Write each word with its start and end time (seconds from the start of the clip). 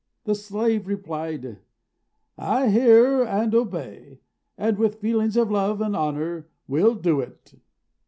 The 0.23 0.33
slave 0.33 0.87
replied, 0.87 1.59
"I 2.35 2.69
hear 2.69 3.21
and 3.23 3.53
obey, 3.53 4.17
and 4.57 4.79
with 4.79 4.95
feelings 4.99 5.37
of 5.37 5.51
love 5.51 5.79
and 5.79 5.95
honour 5.95 6.47
will 6.67 6.97
I 6.97 7.01
do 7.01 7.19
it." 7.21 7.53